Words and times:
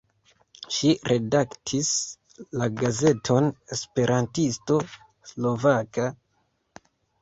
Ŝi 0.77 0.93
redaktis 1.09 1.91
la 2.63 2.71
gazeton 2.81 3.53
Esperantisto 3.79 4.83
Slovaka. 5.35 6.13